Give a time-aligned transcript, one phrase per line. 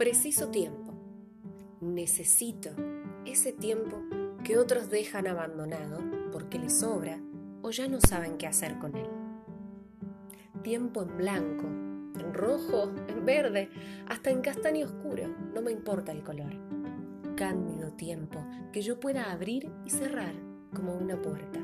[0.00, 0.94] Preciso tiempo.
[1.82, 2.70] Necesito
[3.26, 3.98] ese tiempo
[4.42, 6.00] que otros dejan abandonado
[6.32, 7.20] porque les sobra
[7.60, 9.10] o ya no saben qué hacer con él.
[10.62, 13.68] Tiempo en blanco, en rojo, en verde,
[14.08, 16.54] hasta en castaño oscuro, no me importa el color.
[17.36, 20.32] Cándido tiempo que yo pueda abrir y cerrar
[20.74, 21.60] como una puerta.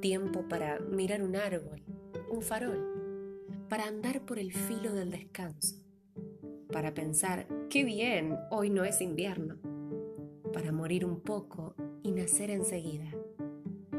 [0.00, 1.82] Tiempo para mirar un árbol,
[2.30, 5.84] un farol, para andar por el filo del descanso,
[6.72, 9.56] para pensar, qué bien, hoy no es invierno,
[10.52, 13.10] para morir un poco y nacer enseguida,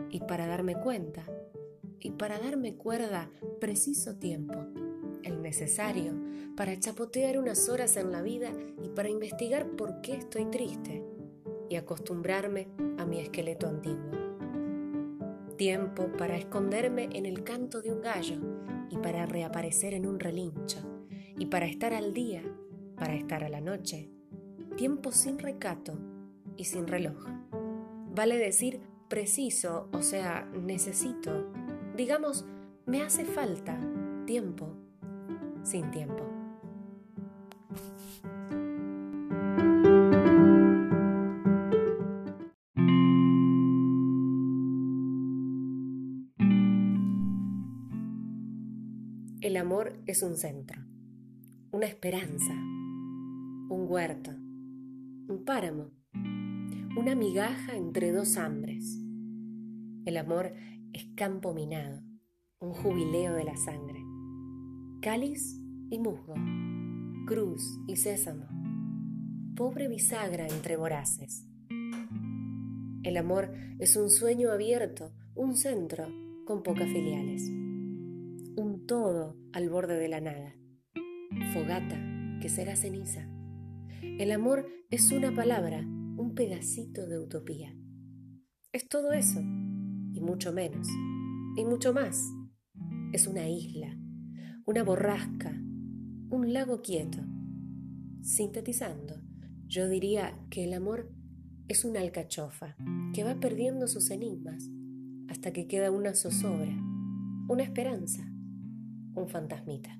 [0.09, 1.23] y para darme cuenta,
[1.99, 4.65] y para darme cuerda preciso tiempo,
[5.23, 6.13] el necesario
[6.55, 8.51] para chapotear unas horas en la vida
[8.83, 11.03] y para investigar por qué estoy triste
[11.69, 14.09] y acostumbrarme a mi esqueleto antiguo.
[15.55, 18.37] Tiempo para esconderme en el canto de un gallo
[18.89, 20.86] y para reaparecer en un relincho
[21.37, 22.43] y para estar al día,
[22.95, 24.09] para estar a la noche.
[24.75, 25.97] Tiempo sin recato
[26.55, 27.25] y sin reloj.
[28.13, 31.51] Vale decir preciso, o sea, necesito.
[31.95, 32.45] Digamos,
[32.85, 33.79] me hace falta
[34.25, 34.75] tiempo
[35.63, 36.23] sin tiempo.
[49.41, 50.81] El amor es un centro,
[51.77, 52.53] una esperanza,
[53.69, 55.91] un huerto, un páramo,
[56.97, 58.97] una migaja entre dos hambres.
[60.03, 60.55] El amor
[60.91, 62.01] es campo minado,
[62.59, 64.03] un jubileo de la sangre,
[65.03, 65.61] cáliz
[65.91, 66.33] y musgo,
[67.27, 68.47] cruz y sésamo,
[69.55, 71.45] pobre bisagra entre voraces.
[73.03, 76.07] El amor es un sueño abierto, un centro
[76.47, 77.51] con pocas filiales
[78.55, 80.55] un todo al borde de la nada.
[81.53, 81.97] Fogata
[82.41, 83.27] que será ceniza.
[84.01, 87.75] El amor es una palabra, un pedacito de utopía.
[88.71, 90.87] Es todo eso, y mucho menos,
[91.55, 92.23] y mucho más.
[93.13, 93.97] Es una isla,
[94.65, 95.51] una borrasca,
[96.29, 97.19] un lago quieto.
[98.21, 99.21] Sintetizando,
[99.67, 101.11] yo diría que el amor
[101.67, 102.75] es una alcachofa
[103.13, 104.69] que va perdiendo sus enigmas
[105.29, 106.75] hasta que queda una zozobra,
[107.49, 108.31] una esperanza
[109.17, 109.99] un fantasmita.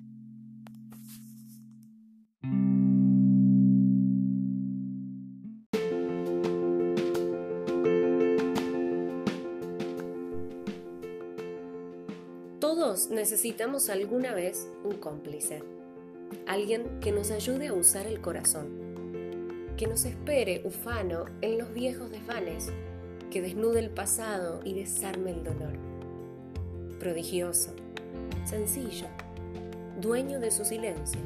[12.68, 15.62] Todos necesitamos alguna vez un cómplice,
[16.46, 18.68] alguien que nos ayude a usar el corazón,
[19.78, 22.68] que nos espere ufano en los viejos desvanes,
[23.30, 25.78] que desnude el pasado y desarme el dolor.
[27.00, 27.74] Prodigioso,
[28.44, 29.06] sencillo,
[29.98, 31.22] dueño de su silencio.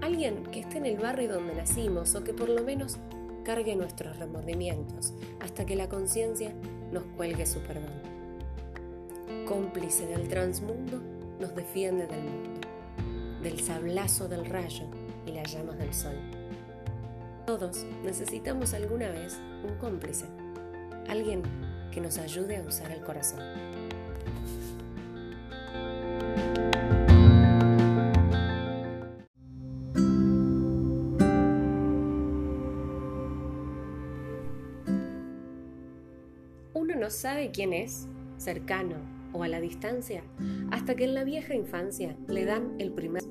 [0.00, 2.96] Alguien que esté en el barrio donde nacimos o que por lo menos
[3.44, 6.52] cargue nuestros remordimientos hasta que la conciencia
[6.90, 8.21] nos cuelgue su perdón.
[9.46, 11.00] Cómplice del transmundo,
[11.40, 12.60] nos defiende del mundo,
[13.42, 14.84] del sablazo del rayo
[15.26, 16.14] y las llamas del sol.
[17.44, 20.26] Todos necesitamos alguna vez un cómplice,
[21.08, 21.42] alguien
[21.90, 23.40] que nos ayude a usar el corazón.
[36.74, 38.06] Uno no sabe quién es,
[38.38, 40.22] cercano o a la distancia,
[40.70, 43.22] hasta que en la vieja infancia le dan el primer...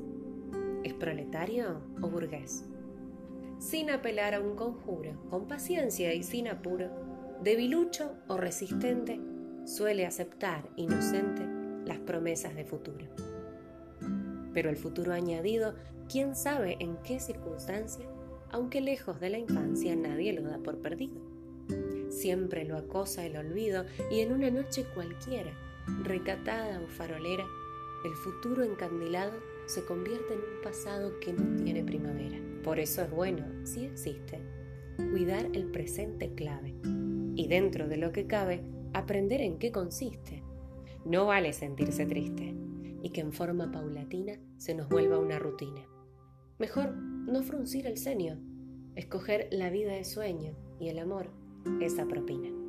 [0.84, 2.66] ¿Es proletario o burgués?
[3.60, 6.90] Sin apelar a un conjuro, con paciencia y sin apuro,
[7.44, 9.20] debilucho o resistente,
[9.66, 11.44] suele aceptar, inocente,
[11.86, 13.06] las promesas de futuro.
[14.54, 15.76] Pero el futuro añadido,
[16.10, 18.06] quién sabe en qué circunstancia,
[18.52, 21.32] aunque lejos de la infancia nadie lo da por perdido
[22.12, 25.52] Siempre lo acosa el olvido y en una noche cualquiera,
[26.04, 27.46] recatada o farolera,
[28.04, 29.34] el futuro encandilado
[29.66, 32.40] se convierte en un pasado que no tiene primavera.
[32.64, 34.40] Por eso es bueno, si existe,
[34.98, 36.76] cuidar el presente clave
[37.36, 38.62] y dentro de lo que cabe,
[38.94, 40.44] aprender en qué consiste.
[41.06, 42.56] No vale sentirse triste
[43.02, 45.82] y que en forma paulatina se nos vuelva una rutina.
[46.60, 48.40] Mejor no fruncir el ceño,
[48.96, 51.30] escoger la vida de sueño y el amor
[51.80, 52.61] esa propina.